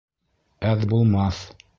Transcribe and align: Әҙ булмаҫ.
Әҙ 0.69 0.85
булмаҫ. 0.95 1.43